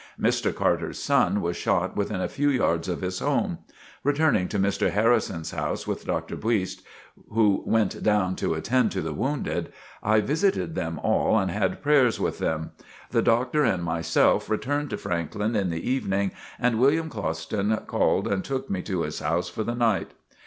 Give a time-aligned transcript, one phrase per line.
[0.19, 0.51] Mr.
[0.51, 3.59] Carter's son was shot within a few yards of his home.
[4.03, 4.89] Returning to Mr.
[4.89, 6.35] Harrison's house with Dr.
[6.35, 6.81] Buist,
[7.29, 12.19] who went down to attend to the wounded, I visited them all and had prayers
[12.19, 12.71] with them.
[13.11, 18.43] The Doctor and myself returned to Franklin in the evening and William Clouston called and
[18.43, 20.13] took me to his house for the night.